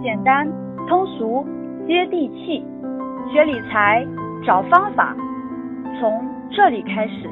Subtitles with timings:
[0.00, 0.46] 简单、
[0.86, 1.44] 通俗、
[1.88, 2.64] 接地气，
[3.32, 4.06] 学理财
[4.46, 5.16] 找方法，
[5.98, 7.28] 从这里开始。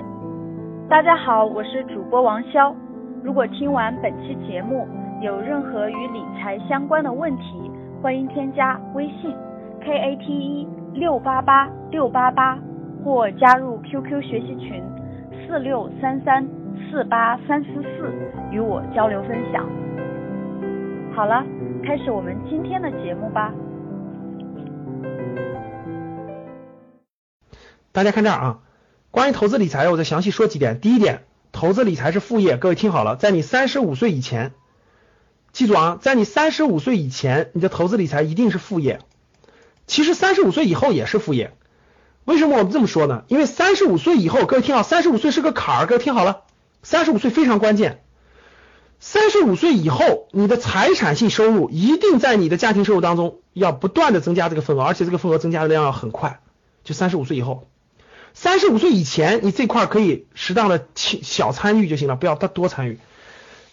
[0.88, 2.74] 大家好，我是主播王潇。
[3.22, 4.88] 如果听完本期节目
[5.22, 7.70] 有任何与理财相关的问题，
[8.02, 9.32] 欢迎添加微信
[9.80, 12.58] k a t e 六八八六八八，
[13.04, 14.82] 或加入 QQ 学习群
[15.46, 16.44] 四六三三
[16.90, 18.12] 四八三四四，
[18.50, 19.68] 与我交流分享。
[21.14, 21.44] 好了。
[21.86, 23.54] 开始我们今天的节目吧。
[27.92, 28.58] 大家看这儿啊，
[29.12, 30.80] 关于投资理财，我再详细说几点。
[30.80, 31.22] 第一点，
[31.52, 34.52] 投资理财是副业，各位听好了，在你三十五岁以前，
[35.52, 38.98] 记住啊，在你三十五岁以前，你的投资理财一定是副业。
[39.86, 41.52] 其实三十五岁以后也是副业。
[42.24, 43.22] 为什么我们这么说呢？
[43.28, 46.42] 因为三十五岁以后，各位听好，三十五岁是个坎儿，各位听好了，
[46.82, 48.02] 三十五岁非常关键。
[48.98, 56.40] 三十五岁以后，你的财产性收入一定在你的家庭收入当中要不断的增加这个份额，而且这个份额增加的量要很快。
[56.82, 57.66] 就三十五岁以后，
[58.32, 62.98] 三十五岁以前，你这块可以适当的小参与就行了，不要他多参与。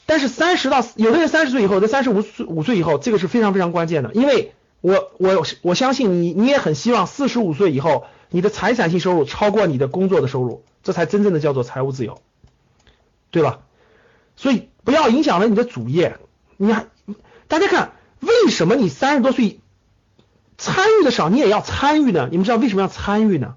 [0.06, 12.20] 但是三十到有的人三十岁以后，在三十五岁五岁以后，这个是非常非常关键的，因为我我我相信你，你也很希望四十五岁以后，你的财产性收入超过你的工作的收入，这才真正的叫做财务自由，
[13.34, 13.62] 对吧？
[14.36, 16.18] 所以不要影响了你的主业。
[16.56, 16.86] 你还，
[17.48, 19.60] 大家看，为什么你三十多岁
[20.56, 22.30] 参与的少，你也要参与呢？
[22.30, 23.56] 你们知道为什么要参与呢？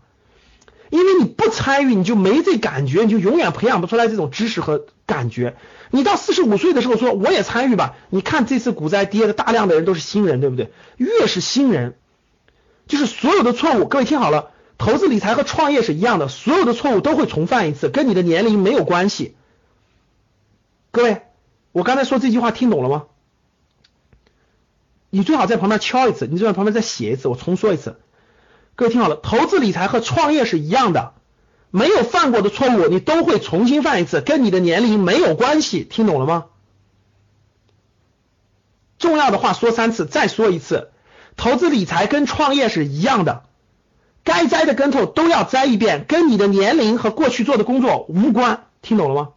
[0.89, 5.57] 因为你不参与，你就没这感觉，你就永远培养不出来这种知识和感觉。
[5.91, 10.73] 你到四十五岁的时候说我也参与吧，你看这次股灾跌的大量的人都是新人，对不对？
[10.97, 11.97] 越是新人，
[12.87, 19.36] 就是所有的错误，各位听好了，投资理财和创业是一样的，所有的错误都会重犯一次，跟你的年龄没有关系。
[20.97, 21.21] 各位，
[21.73, 23.05] 我刚才说这句话听懂了吗？
[25.11, 28.01] 你最好在旁边敲一次，你最好旁边再写一次，我重说一次。
[28.77, 31.13] 各位听好了，投资理财和创业是一样的，
[31.71, 36.47] 没有犯过的错误你都会重新犯一次，跟你的年龄没有关系，听懂了吗？
[38.97, 40.93] 重要的话说三次，再说一次，
[41.37, 43.45] 投资理财跟创业是一样的，
[44.25, 49.33] 该栽的跟头都要栽一遍，跟你的年龄和过去做的工作无关，听懂了吗？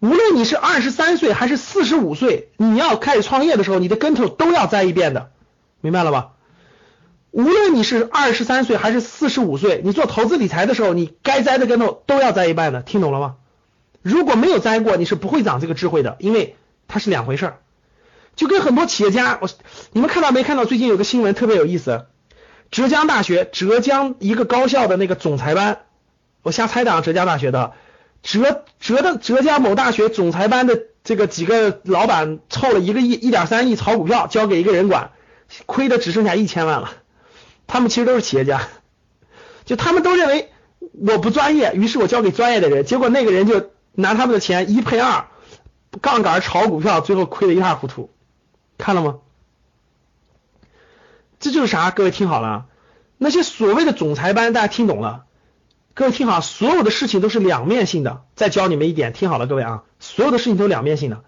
[0.00, 5.30] 无论你是二十三岁还是四十五岁，你要开始创业的时候，你的跟头都要栽一遍的，
[5.82, 6.32] 明白了吧？
[7.30, 13.36] 无论你是二十三岁还是四十五岁，你做投资理财的时候，你该栽的跟头都要栽一半的，听懂了吗？
[14.00, 16.56] 如果没有栽过，你是不会长这个智慧的，因为
[16.88, 17.58] 它是两回事儿。
[18.36, 19.50] 就跟很多企业家，我
[19.92, 20.64] 你们看到没看到？
[20.64, 22.06] 最近有个新闻特别有意思，
[22.70, 25.82] 浙江大学浙江一个高校的那个总裁班，
[26.42, 27.74] 我瞎猜的啊，浙江大学的。
[28.22, 35.12] 浙浙的浙江某大学总裁班的这个几个老板凑了一个亿一点三亿炒股票，交给一个人管，
[35.66, 36.92] 亏的只剩下一千万了。
[37.66, 38.68] 他们其实都是企业家，
[39.64, 40.50] 就他们都认为
[40.92, 45.28] 我不专业，于是我交给专业的人，结果那个人就拿他们的钱一赔二，
[46.00, 48.10] 杠杆炒股票，最后亏得一塌糊涂。
[48.76, 49.18] 看了吗？
[51.38, 51.90] 这就是啥？
[51.90, 52.66] 各位听好了，
[53.16, 55.24] 那些所谓的总裁班，大家听懂了？
[56.00, 58.22] 各位听好，所有的事情都是两面性的。
[58.34, 61.22] 再教你们一点，听好了，各位啊，所有的事情都是两面性的。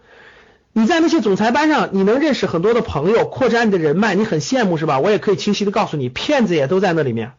[0.72, 4.98] 你在那些总裁班上，你能认识很多的朋友，扩展你的人脉，你很羡慕是吧？
[4.98, 7.32] 我也可以清晰的告诉你，骗子也都在那里面，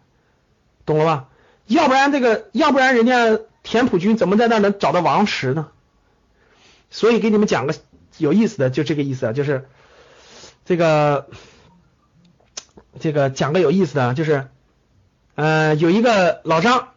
[0.86, 1.26] 懂了吧？
[1.66, 5.70] 要不然这个，要不然人家田朴珺怎么在那能找到王石呢？
[6.92, 7.74] 所以给你们讲个
[8.20, 9.68] 有意思的，就这个意思啊，就是
[10.66, 11.26] 这个
[13.00, 14.50] 这个讲个有意思的，就是
[15.34, 16.90] 呃，有一个老张。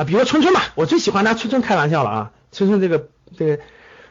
[0.00, 2.30] 啊，比如说春春吧，我最喜欢拿春春开玩笑了啊。
[2.52, 3.56] 春春这个这个，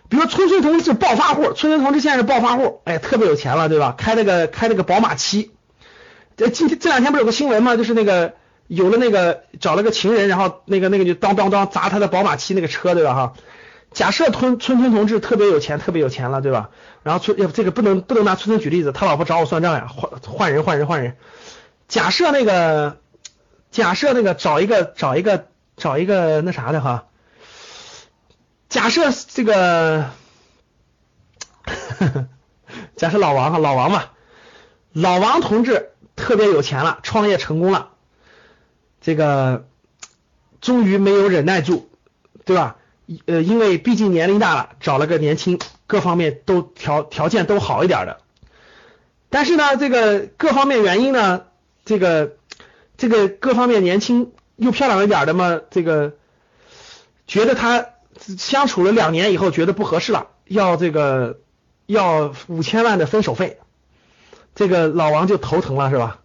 [0.08, 3.96] 比如说春春同志是暴发户，春春同志现在是暴发户，哎，特别有钱了，对吧？
[3.98, 5.50] 开那个开那个宝马七。
[6.38, 7.76] 这今天这两天不是有个新闻吗？
[7.76, 8.36] 就是那个
[8.68, 13.16] 有了那个找了个情人，然后那个那个就当当当砸他的宝马七那个车，对吧？
[13.16, 13.34] 哈。
[13.92, 16.70] 假设春春春同志特别有钱，特别有钱了，对吧？
[17.02, 21.18] 然后春这个不能不能拿春春举例子，他老婆找我算账呀，换换人换人换人。
[21.88, 22.98] 假设那个
[23.72, 25.49] 假设那个找一个找一个。
[25.80, 27.08] 找一个那啥的哈，
[28.68, 30.12] 假设这个，
[32.98, 34.04] 假设老王哈，老王嘛，
[34.92, 37.92] 老王同志特别有钱了，创业成功了，
[39.00, 39.68] 这个
[40.60, 41.90] 终于没有忍耐住，
[42.44, 42.76] 对吧？
[43.26, 48.20] 呃，因为毕竟年龄大了，找了个年轻，各方面都条条件都好一点的，
[49.30, 51.46] 但是呢，这个各方面原因呢，
[51.86, 52.36] 这个
[52.98, 54.34] 这个各方面年轻。
[54.60, 56.14] 又漂亮一点的嘛，这个
[57.28, 57.86] 觉得他
[58.38, 61.40] 相处了两年以后觉得不合适了，要这个
[61.86, 63.58] 要五千万的分手费，
[64.56, 66.20] 这个老王就头疼了是吧？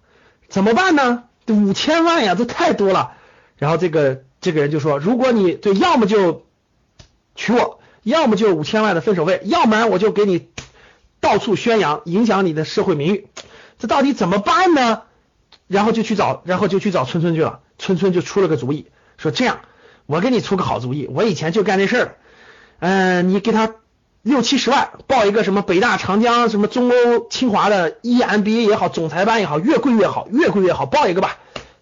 [0.48, 1.24] 怎么办呢？
[1.46, 3.12] 这五千万呀，这太多了。
[3.56, 6.44] 然后这个这个人就说，如果你对，要么就
[7.34, 10.48] 娶我，要么就五千万的分手费，要不然我就给你
[11.20, 13.28] 到处宣扬，影响你的社会名誉。
[13.78, 15.02] 这到底怎么办呢？
[15.66, 17.60] 然后就去找，然后就去找春春去了。
[17.78, 19.60] 春春就出了个主意，说这样，
[20.06, 22.16] 我给你出个好主意，我以前就干这事儿。
[22.78, 23.74] 嗯，你给他
[24.22, 31.38] 六七十万，报一个什么北大、长江、什么中欧、清华的 EMBA 也好，总裁班也好，越贵越好，越贵越好，报一个吧，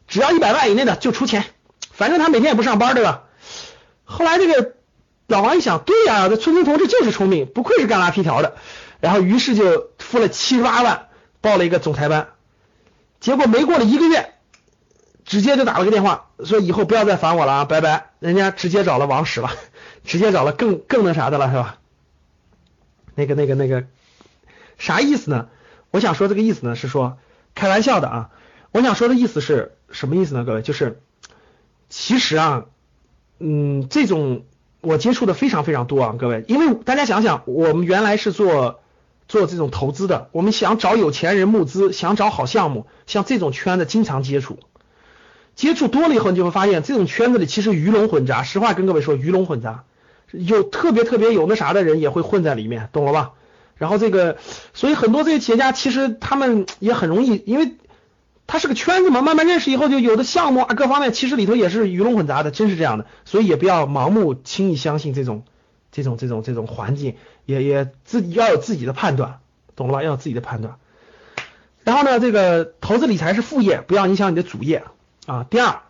[0.08, 1.44] 只要一百万以内的就出钱，
[1.92, 3.24] 反正他每天也不上班，对吧？
[4.04, 4.72] 后来这个
[5.26, 8.56] 老王一想，对呀，这春春同志就是聪明，不愧是干拉皮条的，
[9.00, 11.08] 然后于是就付了七十八万，
[11.40, 12.28] 报了一个总裁班，
[13.22, 14.28] 结果没过了一个月。
[15.24, 18.10] 直接就打了个电话，说以后不要再烦我了啊，拜拜。
[18.18, 19.52] 人家直接找了王石了，
[20.04, 21.78] 直接找了更更那啥的了，是吧？
[23.14, 23.84] 那个那个那个
[24.78, 25.48] 啥意思呢？
[25.92, 27.18] 我想说这个意思呢是说
[27.54, 28.30] 开玩笑的啊。
[28.72, 30.44] 我想说的意思是什么意思呢？
[30.44, 31.00] 各位，就是
[31.88, 32.64] 其实啊，
[33.38, 34.44] 嗯，这种
[34.80, 38.81] 我接触的非常非常多啊，各位，因为大家想想，我们原来是做
[39.32, 44.58] 做这种投资的，我们想找有钱人募资，想找好项目，像这种圈子经常接触。
[45.54, 48.42] 接触多了以后，你就会发现这种圈子里其实鱼龙混杂。
[48.42, 49.84] 实话跟各位说，鱼龙混杂，
[50.32, 53.30] 有特别特别有那啥的人也会混在里面，懂了吧？
[53.78, 54.36] 然后这个，
[54.74, 57.76] 所以很多这些企业家其实他们也很容易，因为
[58.46, 63.06] 他是个圈子嘛，慢慢认识以后，就有的项目啊各方面其实里头也是鱼龙混杂的，真是这样的。
[63.24, 65.42] 所以也不要盲目轻易相信这种
[65.92, 69.38] 这种这种这种环境，也也自己要有自己的判断，
[69.76, 70.02] 懂了吧？
[70.02, 70.78] 要有自己的判断。
[71.84, 74.82] 然后呢，这个投资理财是副业，不要影响你的主业。
[75.24, 75.82] 啊，第二，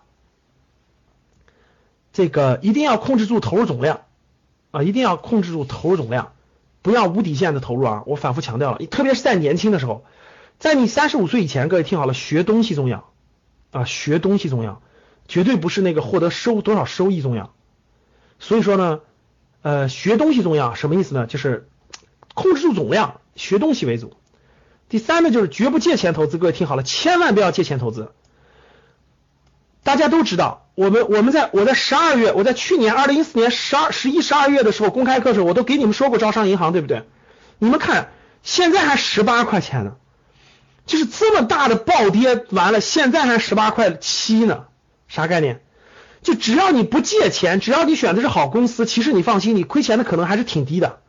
[2.13, 4.03] 这个一定要控制住投入总量
[4.73, 6.33] 啊，一定要控制住投入总量，
[6.83, 8.03] 不要无底线的投入啊！
[8.05, 10.05] 我反复强调了，特别是在年轻的时候，
[10.59, 13.09] 在你三十五岁以前，各位听好了，学东西重要
[13.71, 14.83] 啊，学东西重要，
[15.29, 17.55] 绝对不是那个获得收多少收益重要。
[18.39, 19.01] 所以说呢，
[19.63, 21.27] 呃，学东西重要，什么意思呢？
[21.27, 21.69] 就是
[22.35, 24.15] 控制住总量，学东西为主。
[24.89, 28.13] 第三呢，就是绝不借钱投资，各位听好了，千万不要借钱投资。
[29.85, 37.05] 大家都知道，我们我们在我在十二月，我在去年二零一四年十二十一十二月的时候公开课时候，我都给你们说过招商银行，对不对？
[37.59, 38.11] 你们看，
[38.43, 39.97] 现在还十八块钱呢，
[40.87, 44.65] 就是这么大的暴跌，完了现在还十八块七呢，
[45.09, 45.63] 啥概念？
[46.23, 51.01] 就只要你不借钱，只要你选的是好公司，其实你放心，你亏钱的可能还是挺低的。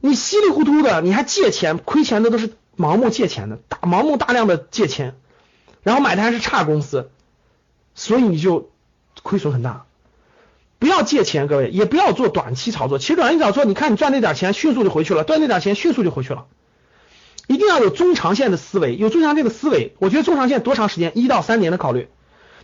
[0.00, 5.14] 你稀里糊涂的，你还借钱，亏钱的都是盲目借钱的，大盲目大量的借钱，
[5.82, 7.10] 然后买的还是差公司。
[7.94, 8.70] 所以你就
[9.22, 9.86] 亏损很大，
[10.78, 12.98] 不要借钱，各位也不要做短期炒作。
[12.98, 16.44] 其实短期炒作，你看你赚那点钱，迅速就回去了；赚那点钱，迅速就回去了。
[17.46, 19.94] 一定要有中长线的思维，有中长线的思维。
[19.98, 21.12] 我觉得中长线多长时间？
[21.14, 22.08] 一到三年的考虑，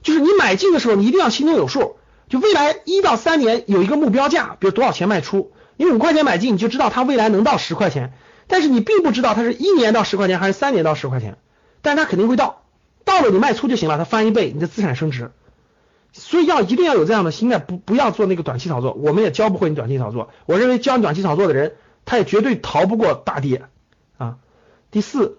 [0.03, 1.97] 就是你买进的时候，你一定要心中有数，
[2.29, 5.53] 就未来一到三年有一个目标价，比如多少钱卖出。
[5.77, 8.13] 你五块钱买进，你就知道它未来能到十块钱，
[8.47, 11.39] 但是你并不知道它是一年到十块钱还是三年到十块钱，
[11.81, 12.63] 但是它肯定会到。
[13.05, 15.33] 到了你卖出就行了，它翻一倍，你的资产升值。
[16.13, 18.93] 所以要一定要有这样的心态，不不要做那个短期炒作。
[18.93, 20.31] 我们也教不会你短期炒作。
[20.47, 23.63] 我认为教你短期炒作的人，他也绝对逃不过大跌
[24.19, 24.37] 啊。
[24.91, 25.39] 第四，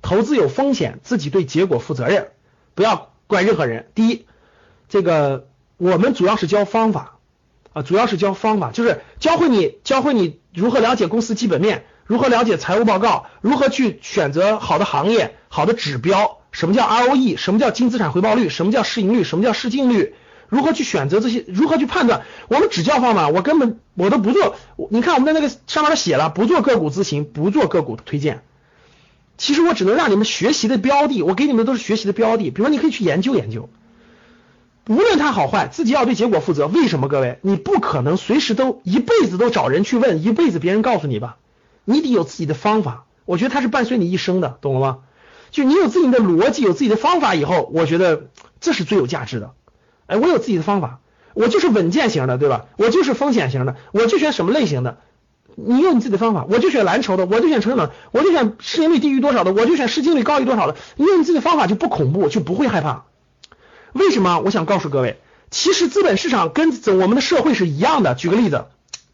[0.00, 2.28] 投资有风险，自己对结果负责任，
[2.74, 3.86] 不要怪任何人。
[3.94, 4.26] 第一，
[4.90, 5.48] 这个
[5.78, 7.16] 我们主要是教方法
[7.72, 16.40] 啊，主要是教方法，就是教会你教会你如何了解公司基本面，如何了解财务报告，如何去选择好的行业、好的指标。
[16.50, 17.38] 什么叫 ROE？
[17.38, 18.50] 什么叫净资产回报率？
[18.50, 19.24] 什么叫市盈率？
[19.24, 20.14] 什么叫市净率？
[20.48, 21.42] 如何去选择这些？
[21.48, 22.24] 如何去判断？
[22.48, 24.56] 我们只教方法，我根本我都不做。
[24.90, 28.42] 你看我们在那个上面都写了，不做个股咨询，不做个股推荐。
[29.38, 32.50] 其实我只能让你们学习的标的，我给你们都是学习的标的。
[32.50, 33.68] 比如说你可以去研究研究，
[34.88, 36.66] 无论它好坏，自己要对结果负责。
[36.68, 37.08] 为什么？
[37.08, 41.36] 各位，你不可能随时都一辈子都找人去问，一辈子别人告诉你吧？
[41.84, 43.04] 你得有自己的方法。
[43.24, 44.98] 我觉得它是伴随你一生的，懂了吗？
[45.50, 48.28] 就你有自己的逻辑，有自己的方法以后，我觉得
[48.60, 49.52] 这是最有价值的。
[50.06, 51.00] 哎，我有自己的方法，
[51.34, 52.66] 我就是稳健型的，对吧？
[52.76, 54.98] 我就是风险型的，我就选什么类型的。
[55.56, 60.76] 你用你自己的方法，我就选蓝筹的，我就选成长，我就选市盈率低于多少的，我就选市净率高于多少的。
[60.96, 63.04] 你用你自己的方法就不恐怖，就不会害怕。
[63.92, 64.40] 为什么？
[64.40, 65.18] 我想告诉各位，
[65.50, 68.14] 其实资本市场跟我们的社会是一样的。
[68.14, 68.66] 举个例子，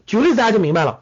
[0.05, 1.01] 举个例子大家就明白了。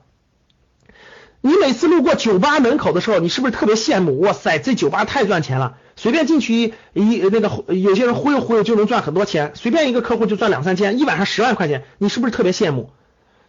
[1.42, 4.20] 你每次路过酒吧门口的时候，你是不是特别羡慕？
[4.20, 5.78] 哇塞，这酒吧太赚钱了！
[5.96, 12.90] 随便进去一一那个有些人忽悠忽悠就能赚很多钱，随便一个客户就赚两三千，一晚上十万块钱，你是不是特别羡慕？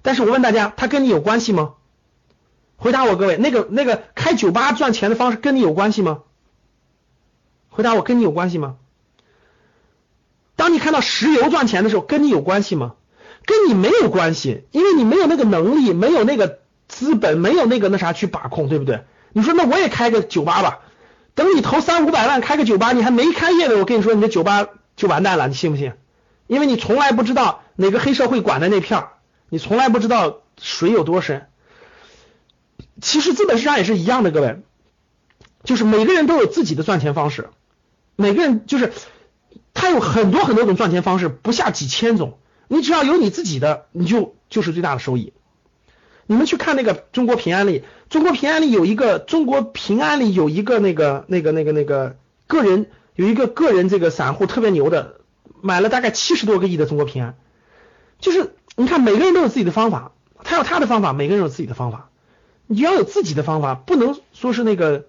[0.02, 1.72] 但是我问大家，他跟你有关系吗？
[2.80, 6.20] 回答我，各位，那个那个开酒吧赚钱的方式跟你有关系吗？
[7.68, 8.76] 回答我，跟你有关系吗？
[10.54, 12.94] 当你看到石油赚钱的时候，跟你有关系吗？
[13.44, 19.04] 跟你没有关系，因为你没有那个能力，没有那个资本，没有那个那啥去把控，对不对？
[19.32, 20.78] 你说那我也开个酒吧吧，
[21.34, 25.94] 等你投三五百万开个酒吧，你还没开业呢，我跟你说你的酒吧就完蛋了，你信不信？
[26.46, 29.08] 因为你从来不知道哪个黑社会管的那片儿，
[29.48, 31.48] 你从来不知道水有多深。
[33.00, 34.60] 其实资本市场也是一样的，各位，
[35.64, 37.48] 就是每个人都有自己的赚钱方式，
[38.16, 38.92] 每个人就是
[39.74, 45.32] 他有很多很多种赚钱方式，不下几千种，你只要有你自己的，你就就是最大的收益。
[46.26, 55.20] 你们去看那个中国平安里，中国平安里有一个中国平安里有一个那个那个那个那个个人有一个个人这个散户特别牛的，
[55.62, 57.36] 买了大概七十多个亿的中国平安，
[58.18, 60.12] 就是你看每个人都有自己的方法，
[60.44, 62.07] 他有他的方法，每个人有自己的方法。
[62.68, 65.06] 你要有自己的方法，不能说是那个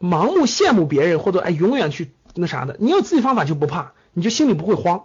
[0.00, 2.76] 盲目羡慕别人或者哎永远去那啥的。
[2.80, 5.04] 你有自己方法就不怕，你就心里不会慌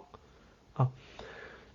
[0.72, 0.88] 啊。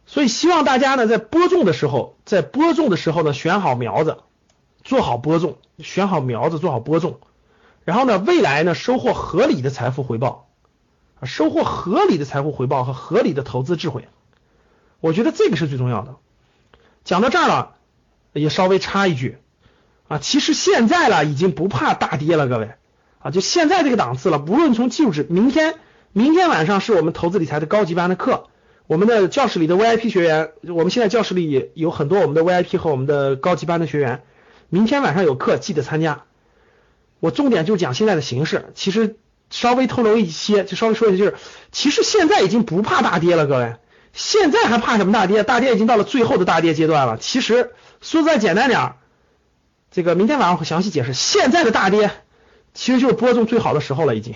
[0.07, 4.17] 所以希望大家呢在播种的时候，在播种的时候呢选好苗子，
[4.83, 7.19] 做好播种，选好苗子做好播种，
[7.85, 10.49] 然后呢未来呢收获合理的财富回报，
[11.21, 14.07] 收获合理的财富回报和合理的投资智慧，
[14.99, 16.15] 我觉得这个是最重要的。
[17.03, 17.75] 讲到这儿了，
[18.33, 19.37] 也稍微插一句。
[20.13, 22.69] 啊，其实现在了已经不怕大跌了，各位
[23.17, 25.73] 啊，就现在这个档次了，无论从技术指，明天
[26.11, 28.45] 明天晚上是我们投资理财的高级班的课，
[28.85, 34.21] 我们的教室里的 VIP 学员，我们现在教室里有很多我们的 VIP 和我们的高级班的学员，
[34.69, 36.25] 明天晚上有课，记得参加。
[37.19, 39.15] 我重点就讲现在的形势，其实
[39.49, 41.35] 稍微透露一些，就稍微说一下，就是
[41.71, 43.77] 其实现在已经不怕大跌了，各位，
[44.13, 45.41] 现在还怕什么大跌？
[45.41, 47.17] 大跌已经到了最后的大跌阶段了。
[47.17, 48.95] 其实说再简单点儿。
[49.93, 51.13] 这个明天晚上会详细解释。
[51.13, 52.09] 现在的大跌
[52.73, 54.33] 其实就是播种最好的时候了，已经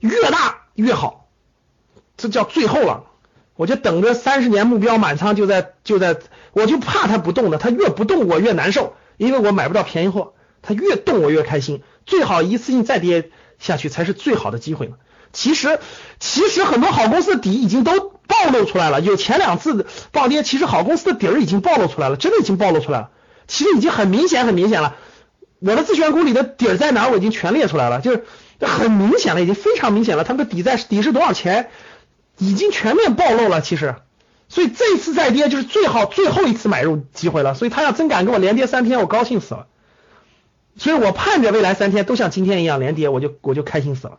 [0.00, 1.28] 越大越好，
[2.16, 3.04] 这叫最后了。
[3.54, 6.16] 我就等着三十年目标满仓，就在就在，
[6.52, 10.32] 我就怕它不动的，它越不动我越难受，因为我买不到便宜货。
[10.62, 14.94] 它越动我越开心，最好一次性再跌下去才是最好的机会呢。
[15.34, 15.78] 其实
[16.18, 23.10] 其实很多好公司的底已经都暴露出来了，有前两次暴跌，其实好公司的底儿已经暴露出来了，真的已经暴露出来了。
[23.46, 24.96] 其实已经很明显，很明显了。
[25.60, 28.24] 我的自选股里的底儿在哪，我已经全列出来了，就是
[28.60, 30.24] 很明显了，已经非常明显了。
[30.24, 31.70] 他们的底在底是多少钱，
[32.36, 33.62] 已经全面暴露了。
[33.62, 33.94] 其实，
[34.48, 37.54] 所以这次再跌就是最好最后一次买入机会了。
[37.54, 39.66] 所以他要真敢给我连跌三天，我高兴死了。
[40.76, 44.18] 所以我盼着未来三天都像今天一样连跌，我就我就开心死了。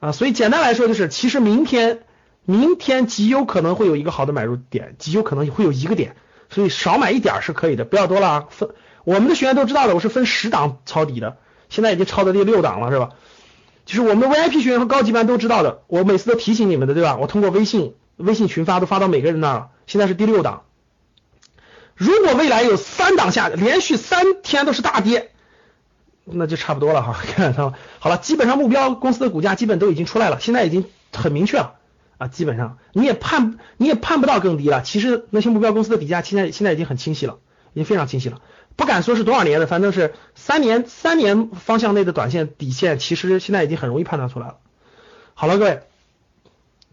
[0.00, 2.04] 啊，所以简单来说就是，其实明天
[2.44, 6.16] 明天极有可能会有一个好的买入点，极有可能会有一个点。
[6.52, 8.44] 所以少买一点是可以的，不要多了啊。
[8.50, 8.68] 分
[9.04, 11.38] 我们的学员都知道的，我是分十档抄底的，
[11.70, 13.10] 现在已经抄到第六档了，是吧？
[13.84, 17.16] 就是我们的 VIP 学员和高级班都知道的，我每次都提醒你们的，对吧？
[17.16, 20.62] 我通过微信微信群发都发到每个人那儿，现在是第六档。
[21.94, 25.30] 如果未来有三档下连续三天都是大跌，
[26.24, 27.16] 那就差不多了哈。
[27.34, 31.74] 看到好了，基本上目标公司的股价基本都已经出来了，现在已经很明确了。
[32.22, 34.82] 啊，基本上你也判你也判不到更低了。
[34.82, 37.38] 其实那些目标公司的底价现在现在已经很清晰了，
[37.72, 38.40] 已经非常清晰了。
[38.76, 44.58] 不敢说是多少年的，反正是三年三年方向内的短线底线，其实现在已经很容易判断出来了。
[45.34, 45.82] 好了，各位，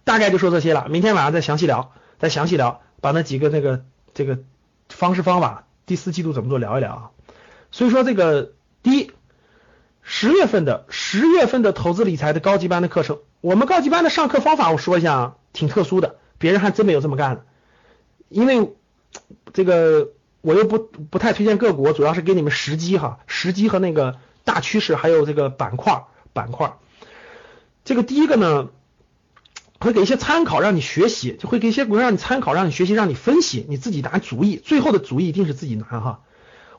[0.04, 0.88] 大概就说这些了。
[0.90, 4.40] 明天晚上再详细聊，再详细聊，把那几个那个这个
[4.90, 7.12] 方式方法，第四季度怎么做聊一聊啊。
[7.72, 9.12] 所以说这个第一，
[10.02, 13.20] 十月份的十月份的投资理财的高级班的课程。
[13.42, 17.46] 我们高级班的上课方法，我说一下啊，挺特殊的，别人还真没有这么干的。
[18.28, 18.74] 因为
[19.54, 20.10] 这个
[20.42, 26.04] 我又不不太推荐个股，主要是给你们时机哈，时机和那个大趋势，还有这个板块
[26.34, 26.74] 板块。
[27.86, 28.68] 这个第一个呢，
[29.80, 36.20] 会给一些参考，让你学习，就会给一些股让你参考，让你学习，让你分析，你自己拿主意，最后的主意一定是自己拿哈。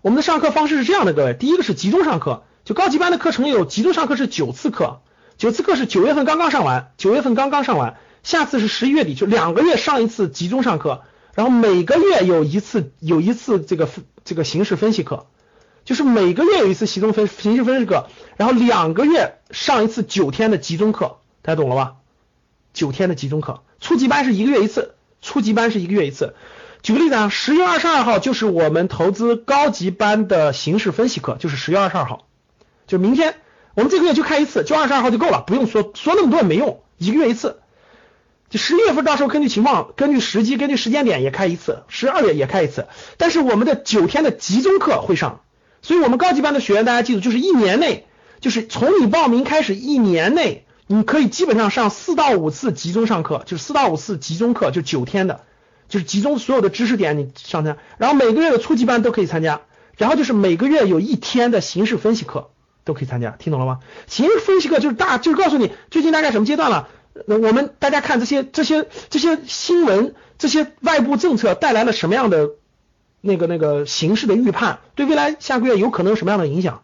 [0.02, 5.00] 我们的上课方式是这样的，各位，第一个是集中上课，就高级班的课程有集中上课是九次课。
[5.41, 11.01] 九次课是九月份刚刚上完，九月份刚刚上完，下次是十一月底，就两个月上一次集中上课，
[11.35, 13.89] 然后每个月有一次有一次这个
[14.23, 15.25] 这个形势分析课，
[15.87, 21.95] 就是每个月有一次集中分形势分析课，然后两个月上一次九天的集中课，大家懂了吧？
[22.75, 26.35] 九天的集中课，初级班是一个月一次，初级班是一个月一次。
[26.83, 32.27] 举个例子啊，十月二十二号就是我们投资高级班的形势分析课，就是十月二十二号，
[32.87, 33.37] 就明天。
[33.81, 37.61] 我们这个月就开一次，就二十二号就够了，不用说说那么多也没用，一个月一次。
[38.51, 42.89] 就十一月份到时候根据情况、根据时机、根据时间点也开一次，十二月也开一次。
[43.17, 45.41] 但是我们的九天的集中课会上，
[45.81, 48.07] 所以我们高级班的学员大家记住，就是一年内，
[48.41, 55.41] 就是从你报名开始一年内，你可以基本上上四到五次集中上课，就是四到五次集中课，就九天的，
[55.89, 59.63] 就是集中所有的知识点你上参，然后每个月的初级班都可以参加，
[59.97, 62.51] 然后就是每个月有一天的形式分析课
[62.85, 63.81] 都可以参加，听懂了吗？
[64.07, 66.89] 形势分析课就是大就是告诉你最近大概什么阶段了。
[67.27, 72.51] 那我们大家看这些这些这些新闻，这些外部政策带来了什么样的
[73.21, 74.79] 那个那个形势的预判？
[74.95, 76.83] 对未来下个月有可能有什么样的影响？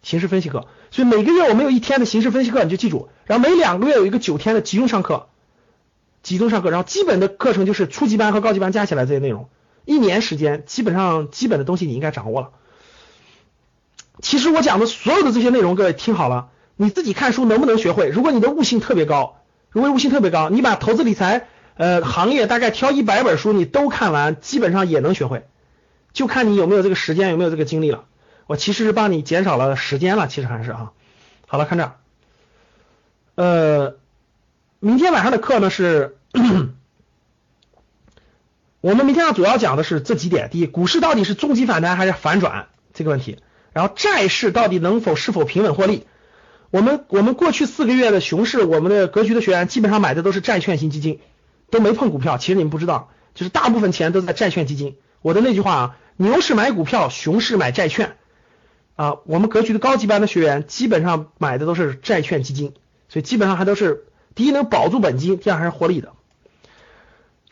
[0.00, 3.08] 形势分析课，所以每个月我们有一天的形势分析课，你就记住。
[3.26, 5.26] 然后每两个月有一个九天的集中上课，
[6.22, 6.70] 集中上课。
[6.70, 9.48] 然后基本的课程就是初级班和高级班加起来这些内容，
[9.84, 12.50] 一年时间基本上基本的东西你应该掌握了。
[14.20, 18.08] 其实我讲的所有的这些内容，各位听好了，你自己看书能不能学会？
[18.08, 19.34] 如果你的悟性特别高。
[19.70, 21.46] 如果悟性特别高，你把投资理财
[21.76, 25.46] 呃行业大概挑一百本书你都看完，基本上也能学会，
[26.14, 28.06] 就看你有没有这个时间，有没有这个精力了。
[28.46, 30.92] 我其实是帮你减少了时间了，其实还是啊。
[31.46, 31.96] 好了，看这儿，
[33.34, 33.96] 呃，
[34.80, 36.16] 明天晚上的课呢是，
[38.80, 43.36] 我们明天要主要讲的是这几点：第一，股市到底是中级反弹还是反转这个问题；
[43.72, 46.06] 然后债市到底能否是否平稳获利。
[46.70, 51.20] 我们我们过去四个月的熊市，我们的格局的学员基本上买的都是债券型基金，
[51.70, 52.36] 都没碰股票。
[52.36, 54.96] 其实你们不知道，就是大部分钱都在债券基金。
[55.22, 58.16] 我的那句话啊，牛市买股票，熊市买债券
[58.96, 59.16] 啊。
[59.24, 62.74] 我们格局的高级班的学员基本上买的都是债券基金，
[63.08, 66.12] 所以基本上还都是第一能保住本金，第二还是获利的。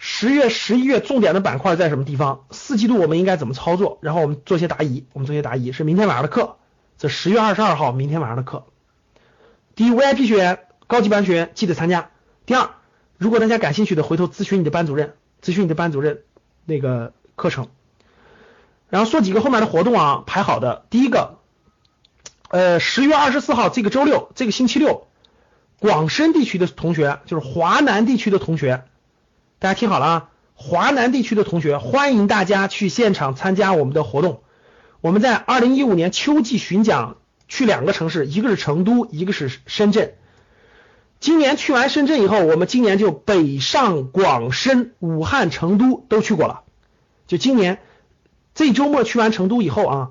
[0.09, 2.47] 十月、十一月重点的板块在什么地方？
[2.53, 3.99] 四季度我们应该怎么操作？
[4.01, 6.59] 然后我们做些答疑，我们做些答疑是明天晚上的课，
[6.97, 8.67] 这十月二十二号明天晚上的课。
[9.75, 12.11] 第一，VIP 学员、高级班学员记得参加。
[12.47, 12.71] 第二，
[13.19, 16.23] 如果大家感兴趣的，回头咨询你的班主任，咨询你的班主任
[16.67, 17.67] 那个课程。
[18.89, 20.87] 然后说几个后面的活动啊，排好的。
[20.89, 21.39] 第一个，
[22.49, 25.09] 呃，十月二十四号这个周六，这个星期六，
[25.81, 28.85] 广深地区的同学，就是华南地区的同学，
[29.67, 34.45] 大家听好了啊，华南地区的同学，欢迎大家去现场参加我们的活动。
[35.01, 37.17] 我们在二零一五年秋季巡讲。
[37.49, 40.15] 去两个城市，一个是成都，一个是深圳。
[41.19, 46.63] 今年去完深圳以后，我们今年就北上广深、武汉、成都都去过了。
[47.27, 47.81] 就今年
[48.55, 50.11] 这周末去完成都以后啊，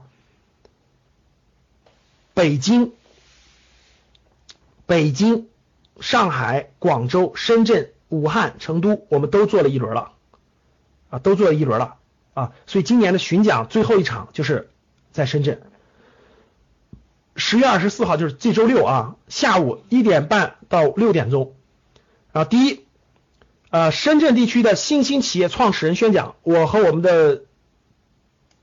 [2.33, 2.91] 北京、
[4.85, 5.47] 北京、
[6.01, 10.11] 上海、广州、深圳、武汉、成都，我们都做了一轮了
[11.09, 11.95] 啊，都做了一轮了
[12.33, 12.51] 啊。
[12.65, 14.69] 所以今年的巡讲最后一场就是
[15.11, 15.61] 在深圳。
[17.35, 21.53] 十月二十四号就是这周六啊，下午一点半到六点钟。
[22.31, 22.85] 啊第一，
[23.69, 27.41] 呃，深圳地区的新兴企业创始人宣讲，我和我们的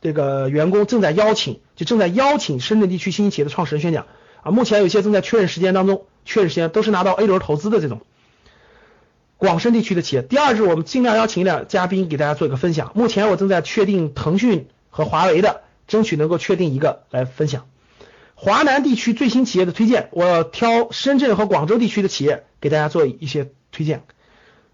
[0.00, 4.06] 这个员工正在邀请，就正在邀请深圳地区新兴企业的创始人宣讲
[4.42, 4.50] 啊。
[4.50, 8.00] 目前有些正在确认时间当中，确认时间都是拿到 A 轮投资的这种
[9.42, 10.22] 广深地区的企业。
[10.22, 12.92] 第二是我们尽量邀请一两嘉宾给大家做一个分享。
[12.94, 17.66] 目前我正在确定腾讯和华为的，争取能够确定一个来分享。
[18.36, 24.04] 华南地区最新企业的推荐，我挑深圳和广州地区的企业给大家做一些推荐。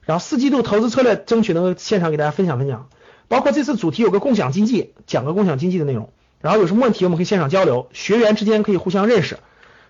[0.03, 2.91] 然后四季度投资策略，争取能够现场给大家分享分享。
[3.27, 6.11] 包括这次主题有个共享经济，讲个共享经济的内容。
[6.43, 9.39] 然后有什么问题，我们可以现场交流，学员之间可以互相认识。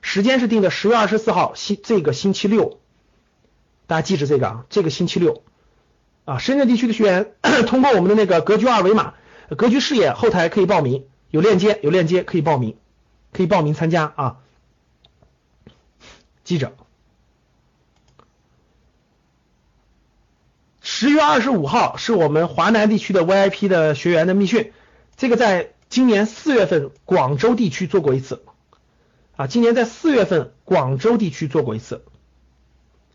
[0.03, 2.79] 时间是定的十月二十四号星这个星期六，
[3.89, 5.43] 大家记着这个啊，这个星期六。
[6.25, 7.33] 啊，深圳地区的学员
[7.67, 9.15] 通过我们的那个格局二维码，
[9.57, 12.77] 格局视野后台可以报名，有链接有链接可以报名。
[13.31, 14.37] 可以报名参加啊，
[16.45, 16.73] 记着，
[20.81, 24.73] 十月二十五号是我们华南地区的 VIP 的学员的密训，
[25.19, 28.43] 这个在今年四月份广州地区做过一次。
[29.37, 32.03] 啊，今年在四月份广州地区做过一次，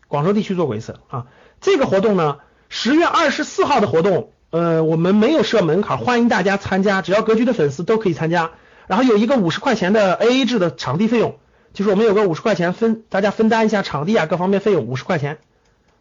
[0.08, 1.26] 广州地区做过一次啊，
[1.60, 2.38] 这个活动呢，
[2.68, 8.52] 十月二十四号的活动，呃，我们没有设门槛，欢迎大家参加，只要格局的粉丝都可以参加。
[8.86, 11.38] 然后有一个五十块钱的 AA 制的场地费用，
[11.72, 15.38] 就是我们有个五十块钱分，大家分担一下场地啊各方面费用五十块钱。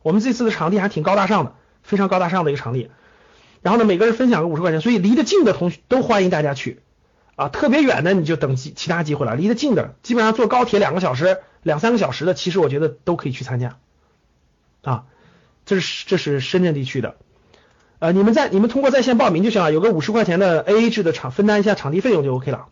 [0.01, 2.91] 我们这次的场地还挺高大上的，非常高大上的一个场地。
[3.61, 6.81] 然后呢，每个人分享个五十块钱，所以离得近的同学都欢迎大家去
[7.37, 9.35] 啊，特别远的你就等其其他机会了。
[9.35, 13.77] 离得近的，基本上坐高铁两个小时、两三个小时的，其实我觉得都可以去参加
[14.83, 15.05] 啊。
[15.65, 17.15] 这是这是深圳地区的。
[17.99, 22.67] 呃，你们在你们通过在线报名就行了，有个五十块钱的 AA 制的场分担一下场地费用就 OK 了。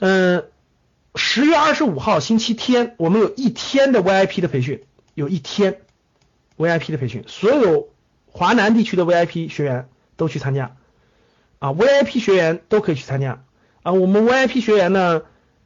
[0.00, 0.44] 嗯，
[1.14, 4.84] 十月二十五号星期天，我们有一天的 VIP 的培训，
[5.14, 5.80] 有一天
[6.58, 7.88] VIP 的培训，所有
[8.26, 10.76] 华南地区的 VIP 学员都去参加
[11.58, 13.44] 啊，VIP 学员都可以去参加
[13.82, 13.92] 啊。
[13.92, 15.22] 我们 VIP 学员呢，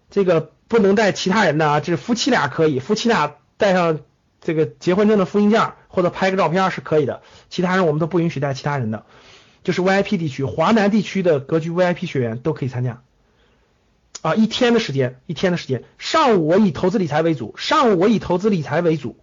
[0.09, 3.99] 这个不能带其他人的啊，这夫妻俩可以，夫妻俩带上
[4.41, 9.05] 这个结婚证的复印件或者拍个照片是可以的，其他人我们都不允许带其他人的，
[9.65, 13.03] 就是 VIP 地区，华南地区的格局 VIP 学员都可以参加。
[14.23, 15.85] 啊，一天的时间，一天的时间。
[15.97, 19.17] 上午我以投资理财为主，上午我以投资理财为主。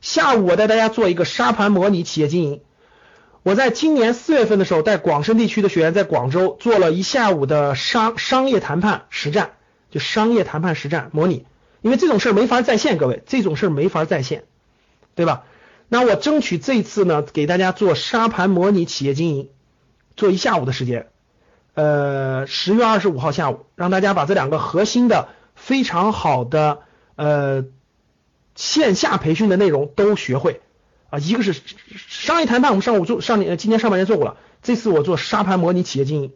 [0.00, 2.60] 下午我带大家做一个沙盘模拟企业经营。
[3.42, 9.52] 我在今年四月份的时候，带广深地区的学员在广州做了一下午的商商业谈判实战，
[9.90, 11.46] 就商业谈判实战模拟。
[11.80, 14.44] 因为这种事儿没法在线，各位，这种事儿没法在线，
[15.18, 15.42] 对吧？
[15.88, 19.48] 那我争取这次呢，给大家做沙盘模拟企业经营，
[20.14, 21.08] 做一下午的时间。
[21.74, 26.82] 呃，十月二十五号下午，让大家把这两个核心的非常好的
[27.16, 27.64] 呃
[28.54, 30.60] 线下培训的内容都学会
[31.10, 31.18] 啊。
[31.18, 31.52] 一个是
[31.96, 36.32] 商业谈判，我们上午做上年今年上半年做过了，这次我做沙盘模拟企业经营，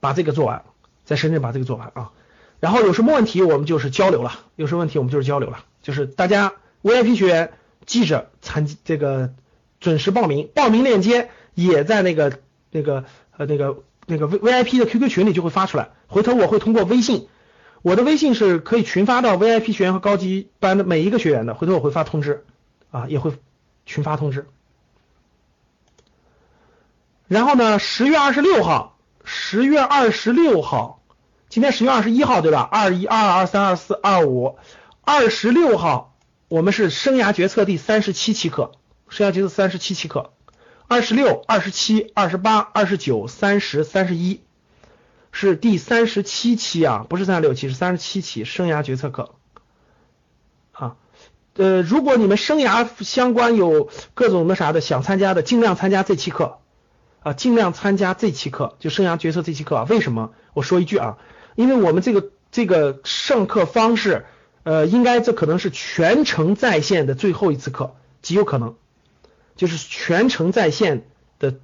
[0.00, 0.64] 把这个做完，
[1.04, 2.10] 在深圳把这个做完啊。
[2.58, 7.52] 然后有什么问题我们就是交流了，有什么问题我们就是交流了，就是大家 VIP 学员
[7.84, 9.34] 记着参这个
[9.80, 12.38] 准时报名，报名链接也在那个
[12.70, 13.04] 那个。
[13.36, 17.26] 呃，那个那个 V V I P 的 Q Q 群里就会发出来，回头我会通过微信，
[17.82, 22.44] 我的微信是可以群发到 V I P 学员和高级班的每一个学员的，回头我会发通知
[22.92, 23.32] 啊，也会
[23.86, 24.46] 群发通知。
[27.26, 31.02] 然后呢，十月二十六号，十月二十六号，
[31.48, 32.60] 今天十月二十一号对吧？
[32.60, 34.58] 二一、二二、二三、二四、二五，
[35.00, 36.13] 二十六号
[36.54, 38.70] 我们是生涯决策第三十七期课，
[39.08, 40.30] 生涯决策三十七期课。
[40.86, 44.40] 二十六、二十七、二十八、二十九、三十、三十一，
[45.32, 49.34] 是第三十七期啊，不是三十六期，是三十七期生涯决策课
[50.70, 50.94] 啊。
[51.56, 56.58] 呃，如果你们生涯相关有各种那啥的想参加的，尽量参加这期课
[57.24, 59.84] 啊，尽量参加这期课，就生涯决策这期课。
[59.88, 60.30] 为什么？
[60.52, 61.18] 我说一句啊，
[61.56, 64.24] 因为我们这个这个上课方式，
[64.64, 68.74] 呃，应该这可能是全程在线的最后一次课，极有可能。
[69.56, 71.06] 就是全程在线
[71.38, 71.54] 的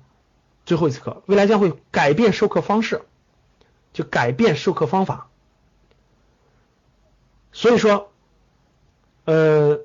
[0.65, 3.03] 最后一次课，未来将会改变授课方式，
[3.93, 5.29] 就改变授课方法。
[7.51, 8.13] 所以说，
[9.25, 9.81] 呃，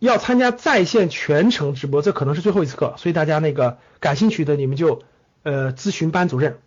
[0.00, 5.02] 要参加在线全程直播，这可能是最后一次课，所以大家那个感兴趣的，你们就
[5.44, 6.58] 呃咨询班主任，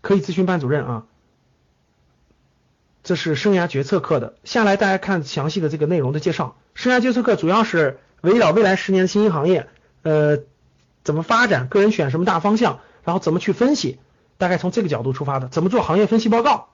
[0.00, 1.06] 可以咨询班主任啊。
[3.08, 6.56] 这是生涯决策课的，下来大家看详细的这个内容的介绍。
[6.74, 7.98] 生涯决策课主要是。
[8.20, 9.68] 围绕未来十年的新兴行业，
[10.02, 10.40] 呃，
[11.04, 11.68] 怎么发展？
[11.68, 12.80] 个人选什么大方向？
[13.04, 14.00] 然后怎么去分析？
[14.38, 15.46] 大概从这个角度出发的。
[15.46, 16.70] 怎么做行业分析报告？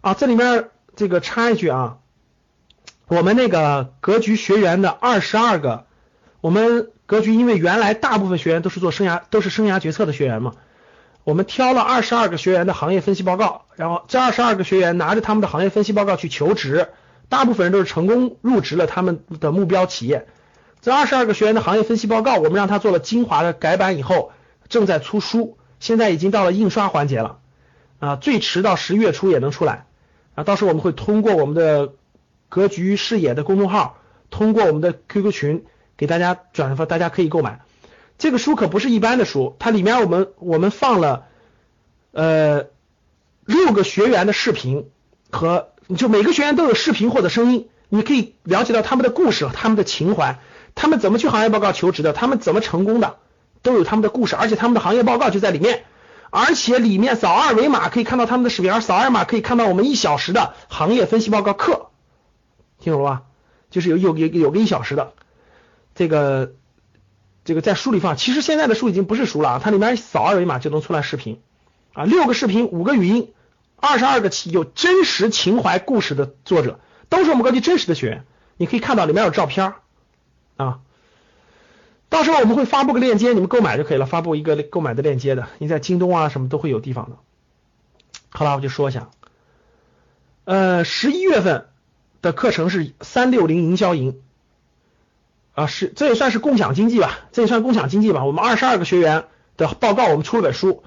[0.00, 1.98] 啊，这里面这个插一句啊，
[3.06, 5.86] 我们那个格局学员的二十二个，
[6.40, 10.54] 我们格局因为原来大部分学员都是做生涯都是生涯决策的学员嘛，
[11.28, 16.88] 我们挑了二十二个学员的行业分析报告，然后这二十二个学员拿着他们的行业分析报告去求职，
[17.28, 20.26] 大部分人都是成功入职了他们的目标企业。
[20.80, 24.32] 这二十二个学员的行业分析报告，我们让他做了精华的改版以后，
[24.70, 27.40] 正在出书，现在已经到了印刷环节了，
[27.98, 29.84] 啊，最迟到十月初也能出来，
[30.34, 31.92] 啊，到时候我们会通过我们的
[32.48, 33.98] 格局视野的公众号，
[34.30, 35.66] 通过我们的 QQ 群
[35.98, 37.60] 给大家转发，大家可以购买。
[38.18, 41.26] 这个书可不是一般的书，它里面我们我们放了
[42.12, 42.66] 呃
[43.44, 44.90] 六个学员的视频
[45.30, 50.40] 和，就每个学员都有视频或者声音，你可以了解到他们的故事，他们的情怀。
[50.74, 52.12] 他们怎么去行业报告求职的？
[52.12, 53.16] 他们怎么成功的？
[53.62, 55.84] 都有他们的故事，而且他们的行业报告就在里面，
[56.30, 61.90] 而且里面扫二维码可以看到他们的视频，而扫二维码可以看到我们一小时的行业分析报告课，
[62.78, 63.22] 听懂了吧？
[63.70, 65.14] 就是有有有有个一小时的，
[65.96, 66.52] 这个
[67.48, 68.18] 这个在书里放。
[68.18, 71.40] 其实现在的书已经不是书了啊，它里面扫二维码就能出来视频
[71.94, 73.32] 啊，六个视频，五个语音，
[73.76, 78.26] 二十二个有真实情怀故事的作者，都是我们格局真实的学员，
[78.58, 79.72] 你可以看到里面有照片。
[80.58, 80.80] 啊，
[82.10, 84.04] 到时候我们会发布个链接，你们购买就可以了。
[84.04, 87.16] 发布一个购买的链接的，你在京东啊什么都会有地方的。
[88.28, 89.08] 好了，我就说一下，
[90.44, 91.68] 呃，十一月份
[92.20, 94.20] 的课程是三六零营销营
[95.58, 98.24] 啊，是这也算是共享经济吧，这也算共享经济吧。
[98.24, 99.24] 我们二十二个学员
[99.56, 100.82] 的报告，我们出了本书，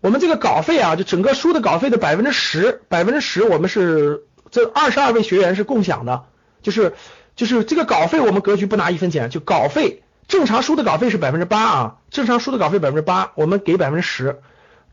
[0.00, 6.24] 我们这个稿费啊，就整个书的稿费的百分之十，百分之十我们是这二十二位学员是共享的，
[6.62, 6.94] 就是。
[7.36, 14.40] 就是这个稿费，我们格局不拿一分钱，就稿费，正常书的稿费是百分之八啊，正常书的稿费百分之八，我们给百分之十，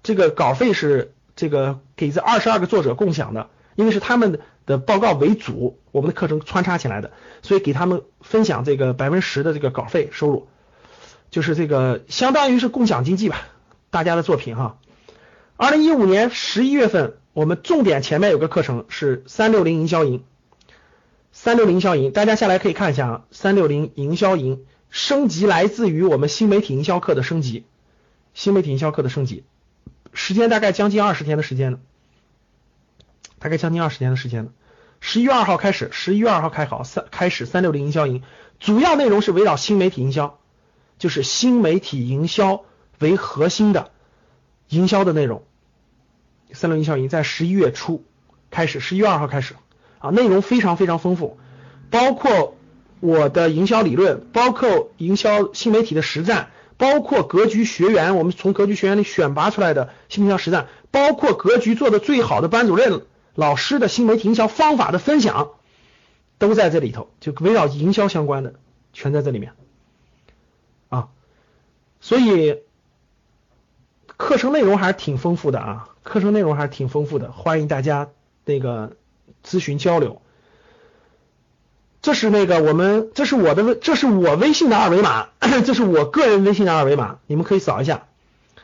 [0.03, 10.47] 这个稿费是这个给这二十二个作者共享的，因为是他们的报告为主，我们的课程穿插起来的，所以给他们分享这个百分之十的这个稿费收入，
[11.30, 13.47] 就是这个相当于是共享经济吧，
[13.89, 14.78] 大家的作品哈。
[15.56, 20.23] 二零一五年十一月份，我们重点前面有个课程是三六零营销营，
[21.32, 27.65] 三六零营销营，大家下来可以看一下啊，三六零营销营升级来自于我们新媒体营销课的升级，
[28.34, 29.43] 新媒体营销课的升级。
[30.12, 31.80] 时间大概将近二十天的时间呢，
[33.43, 34.51] 大概将近二十年的时间了。
[35.01, 38.23] 十一月二号开始，十一月二号开考三开始三六零营销营，
[38.58, 40.39] 主要内容是围绕新媒体营销，
[40.97, 42.63] 就是新媒体营销
[42.99, 43.91] 为核心的
[44.69, 45.43] 营销的内容。
[46.53, 48.06] 三六营销营在十一月初
[48.49, 49.56] 开始，十一月二号开始
[49.99, 51.38] 啊，内容非常非常丰富，
[51.89, 52.56] 包括
[53.01, 56.49] 我的营销理论，包括营销新媒体的实战。
[56.77, 63.03] 包括格局学员，我们从格局学员里选拔出来的新营销实战，包括格局做的最好的班主任
[63.35, 65.51] 老师的新媒体营销方法的分享，
[66.37, 68.53] 都在这里头，就围绕营销相关的，
[68.93, 69.53] 全在这里面
[70.89, 71.09] 啊。
[71.99, 72.59] 所以
[74.05, 78.09] 课程内容还是挺丰富的啊，课程内容还是挺丰富的，欢迎大家
[78.45, 78.95] 那个
[79.43, 80.21] 咨询交流。
[82.01, 85.29] 这是那个我们，这是我的微，这是我微信的二维码，
[85.65, 88.07] 这是我个人微信的二维码，你们可以扫一下。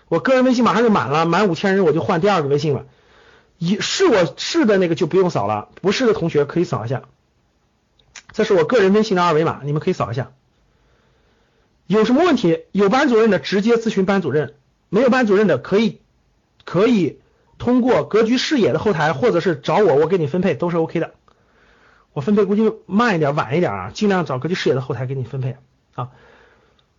[0.10, 2.86] 我个人微信马上就满了，满五千人我就换第二个微信了。
[3.60, 7.04] 一是我是的那个就不用扫了，不是的同学可以扫一下。
[8.32, 10.32] 这是我个人微信的二维码，你们可以扫一下。
[11.86, 12.62] 有什么问题？
[12.72, 14.56] 有班主任的直接咨询班主任，
[14.90, 16.02] 没有班主任的可以
[16.64, 17.20] 可以
[17.58, 21.16] 通过格局视野的后台，或者是找我，我给你分配都是 OK 的。
[22.14, 25.58] 我分配估计慢一点，晚一点啊，尽量找格局视野的后台给你分配
[25.96, 26.12] 啊。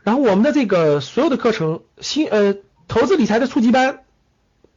[0.02, 2.56] 然后我们的这个所有的课程，新呃
[2.88, 4.04] 投资理财的初级班，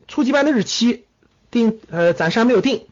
[0.07, 1.05] 初级班的日期
[1.53, 2.87] 定呃暂时还没有定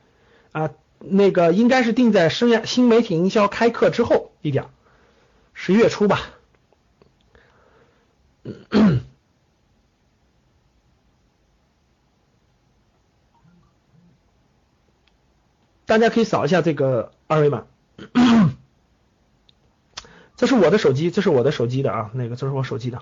[0.54, 0.70] 啊，
[1.00, 4.70] 那个应该是定在生涯新媒体营销开课之后一点，
[5.54, 6.22] 十一月初吧。
[15.86, 17.66] 大家可以扫一下这个二维码，
[20.38, 23.02] 这是我的手机，这是我的手机的啊，那个这是我手机的。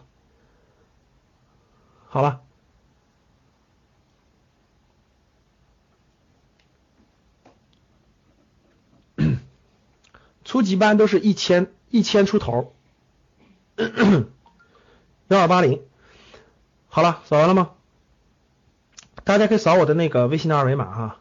[2.08, 2.42] 好了，
[10.50, 12.74] 初级班都是一千一千出头，
[15.30, 15.84] 幺二八零。
[16.88, 17.70] 好了，扫完了吗？
[19.24, 21.20] 大家可以扫我的那个微信的二维码哈。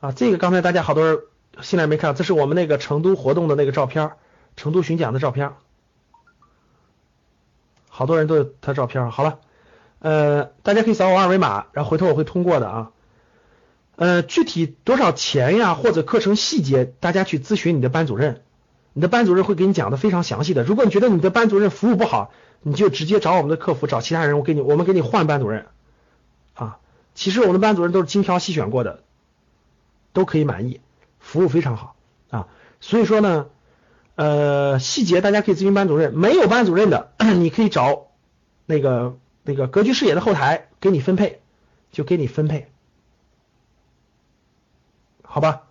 [0.00, 1.20] 啊，这个刚才大家好多人
[1.60, 4.10] 进来没看，这是我们那个成都活动的那个照片，
[4.56, 5.52] 成都巡讲的照片，
[7.88, 9.12] 好多人都有他照片。
[9.12, 9.38] 好了，
[10.00, 12.90] 呃，大家可以扫我二维码，然后回头我会通过的啊。
[13.96, 18.42] 呃，具体多少钱呀，或者课程细节，大家去咨询你的班主任，
[18.92, 20.62] 你的班主任会给你讲的非常详细的。
[20.64, 25.66] 如果你觉得你的班主任服务不好，你就直接找我们的客服，找其他人，我给你，我们给你换班主任
[26.54, 26.78] 啊。
[27.14, 29.02] 其实我们的班主任都是精挑细选过的。
[30.12, 30.80] 都可以满意，
[31.18, 31.96] 服务非常好
[32.30, 32.46] 啊，
[32.78, 33.46] 所以说呢，
[34.14, 38.06] 呃，细节大家可以咨询班主任，没有班主任的，你可以找
[38.64, 41.40] 那个那个格局视野的后台给你分配，
[41.90, 42.68] 就给你分配，
[45.34, 45.62] 好吧？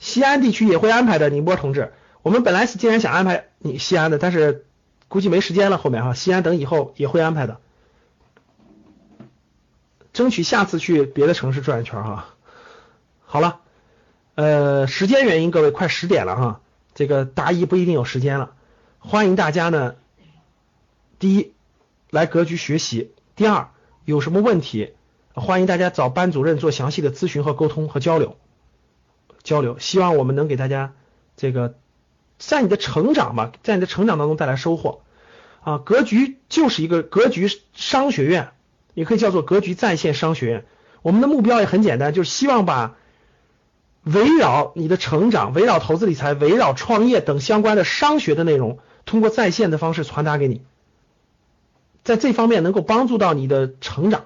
[0.00, 4.66] 西安地区也会安排的，宁波同志，我们本来是今天想安排你西安的，但是
[5.06, 7.60] 估计没时间了，后面哈，西安等以后也会安排的。
[10.12, 12.34] 争取下次去别的城市转一圈哈。
[13.24, 13.60] 好了，
[14.34, 16.60] 呃，时间原因，各位快十点了哈，
[16.92, 18.56] 这个答疑不一定有时间了。
[18.98, 19.94] 欢迎大家呢，
[21.20, 21.54] 第一
[22.10, 23.70] 来格局学习，第二
[24.04, 24.94] 有什么问题，
[25.40, 28.36] 欢迎大家找班主任做详细的咨询和沟通和交流
[29.42, 29.78] 交流。
[29.78, 30.92] 希望我们能给大家
[31.36, 31.74] 这个
[32.38, 35.02] 在你的成长吧，在你的成长当中带来收获
[35.62, 35.78] 啊。
[35.78, 38.50] 格局就是一个格局商学院。
[38.92, 40.66] 也可以叫做格局在线商学院。
[41.00, 42.96] 我们的目标也很简单，就是希望把
[44.02, 50.62] 围绕你的成长、围绕投资理财、围绕创业等相关的商学的内容，通过在线的方式传达给你，
[52.02, 54.24] 在这方面能够帮助到你的成长，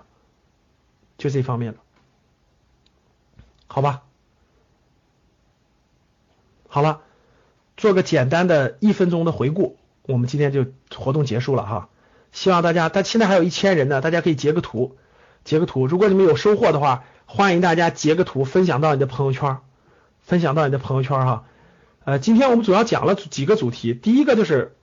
[1.18, 1.79] 就这方面了，
[3.66, 4.03] 好吧？
[6.68, 7.03] 好了，
[7.77, 11.88] 做个简单的一分钟的回顾，我们今天就活动结束了哈。
[12.33, 14.96] 希望大家，但现在还有一千人呢，大家可以截个图，
[15.44, 15.87] 截个图。
[15.87, 19.59] 如果你们有收获的话，欢迎大家截个图分享到你的朋友圈，
[20.20, 21.44] 分享到你的朋友圈哈。
[22.05, 24.77] 呃，今天我们主要讲了几个主题，第一个就是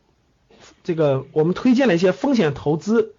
[0.83, 3.15] 这个我们推荐了一些风险投资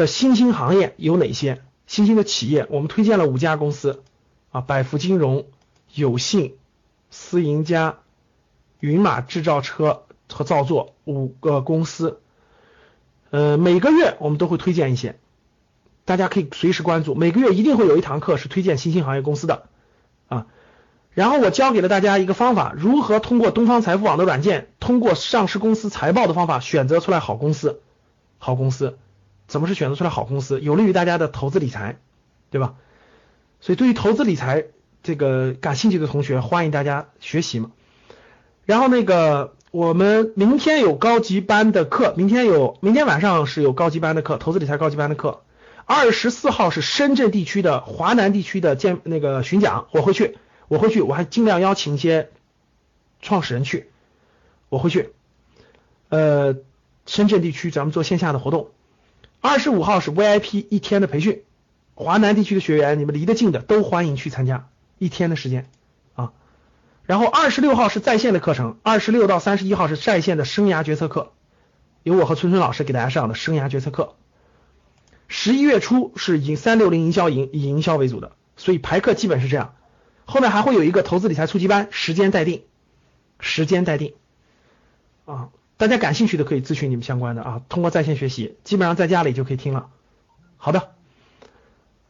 [0.00, 1.60] 的新兴行业有哪些？
[1.86, 4.02] 新兴的企业，我们推荐了五家公司
[4.50, 5.44] 啊，百福金融、
[5.92, 6.56] 有信、
[7.10, 7.98] 思盈家、
[8.78, 12.18] 云马制造车和造作五个公司。
[13.28, 15.18] 呃，每个月我们都会推荐一些，
[16.06, 17.14] 大家可以随时关注。
[17.14, 19.64] 每个月一定会有一堂课是推荐新兴行业公司的
[20.28, 20.46] 啊。
[21.10, 27.82] 然后我教给了大家一个方法，如何通过东方财富网的软件，通过上市公司财报的方法选择出来好公司，
[28.38, 28.96] 好公司。
[29.50, 31.98] 怎么是选择出来好公司，有利于大家的投资理财，
[32.50, 32.76] 对吧？
[33.60, 34.66] 所以对于投资理财
[35.02, 37.72] 这个感兴趣的同学，欢迎大家学习嘛。
[38.64, 45.42] 然后那个我们明天有高级班的课，明天有明天晚上是有高级班的课，投资理财高级班的课。
[45.84, 52.30] 二十四号是深圳地区的华南地区的建那个巡讲，我会去，我会去，我还尽量邀请一些
[53.20, 53.90] 创始人去，
[54.68, 55.10] 我会去。
[56.08, 56.54] 呃，
[57.04, 58.68] 深圳地区咱们做线下的活动。
[59.40, 61.42] 二十五号是 VIP 一天的培训，
[61.94, 65.70] 华南地区的学员，你们离得近的都欢迎去参加一天的时间
[66.14, 66.32] 啊。
[67.04, 71.32] 然后二十六号是在线的课程，二十六到三十一号是在线的生涯决策课，
[72.02, 74.14] 由我和春春老师给大家上的生涯决策课。
[75.26, 79.74] 十一月初是以三六零营销营以营销为主的，所以排课基本是这样。
[80.26, 82.64] 后面还会有一个投资理财初级班，时间待定，
[83.38, 84.12] 时间待定
[85.24, 85.48] 啊。
[85.80, 89.88] 大家感兴趣的可以咨询你们相关的啊，通过在线学习，基本上在家里就可以听了。
[90.58, 90.90] 好的，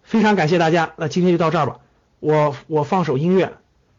[0.03, 1.79] 非常感谢大家，那今天就到这儿吧。
[2.19, 3.53] 我我放首音乐，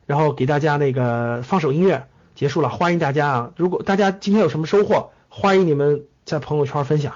[0.06, 2.68] 然后给大家那个放首音乐结束了。
[2.68, 7.14] 欢迎大家啊，如果大家今天有什么收获，欢迎你们在朋友圈分享，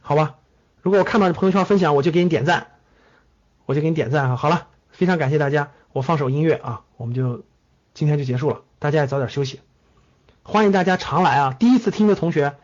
[0.00, 0.36] 好吧？
[0.80, 2.68] 如果我看到你朋友圈分享，我就给你点赞，
[3.66, 4.36] 我就给你点赞啊。
[4.36, 7.44] 好了，非常感谢大家，我放首音乐啊，我们就
[7.92, 9.60] 今天就结束了，大家也早点休息。
[10.46, 11.56] 欢迎大家常来啊！
[11.58, 12.54] 第一次听的同学